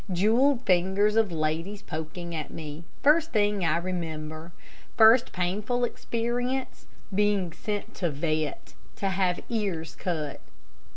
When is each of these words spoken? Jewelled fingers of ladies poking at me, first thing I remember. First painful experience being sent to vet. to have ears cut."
Jewelled 0.11 0.61
fingers 0.63 1.15
of 1.15 1.31
ladies 1.31 1.83
poking 1.83 2.33
at 2.33 2.49
me, 2.49 2.85
first 3.03 3.31
thing 3.31 3.63
I 3.63 3.77
remember. 3.77 4.51
First 4.97 5.31
painful 5.31 5.83
experience 5.83 6.87
being 7.13 7.53
sent 7.53 7.93
to 7.97 8.09
vet. 8.09 8.73
to 8.95 9.09
have 9.09 9.41
ears 9.47 9.93
cut." 9.95 10.39